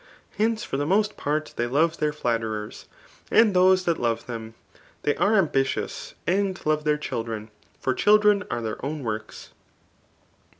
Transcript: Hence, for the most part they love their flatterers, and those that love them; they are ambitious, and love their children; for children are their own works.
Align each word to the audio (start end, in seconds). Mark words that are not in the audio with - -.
Hence, 0.39 0.63
for 0.63 0.77
the 0.77 0.85
most 0.87 1.15
part 1.15 1.53
they 1.57 1.67
love 1.67 1.97
their 1.99 2.11
flatterers, 2.11 2.87
and 3.29 3.53
those 3.55 3.85
that 3.85 3.99
love 3.99 4.25
them; 4.25 4.55
they 5.03 5.15
are 5.17 5.35
ambitious, 5.35 6.15
and 6.25 6.59
love 6.65 6.85
their 6.85 6.97
children; 6.97 7.51
for 7.79 7.93
children 7.93 8.43
are 8.49 8.63
their 8.63 8.83
own 8.83 9.03
works. 9.03 9.51